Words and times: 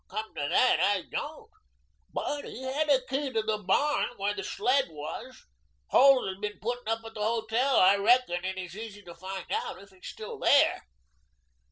"Come 0.09 0.33
to 0.33 0.47
that, 0.49 0.79
I 0.79 1.03
don't. 1.03 1.47
But 2.11 2.45
he 2.45 2.63
had 2.63 2.89
a 2.89 3.05
key 3.05 3.31
to 3.31 3.43
the 3.43 3.59
barn 3.59 4.09
where 4.17 4.33
the 4.33 4.43
sled 4.43 4.87
was. 4.89 5.45
Holt 5.89 6.27
has 6.27 6.39
been 6.39 6.57
putting 6.59 6.87
up 6.87 7.05
at 7.05 7.13
the 7.13 7.21
hotel. 7.21 7.75
I 7.79 7.97
reckon 7.97 8.43
it 8.43 8.57
is 8.57 8.75
easy 8.75 9.03
to 9.03 9.13
find 9.13 9.45
out 9.51 9.79
if 9.79 9.91
he's 9.91 10.07
still 10.07 10.39
there." 10.39 10.87